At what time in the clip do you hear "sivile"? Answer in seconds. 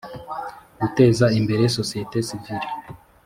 2.27-2.67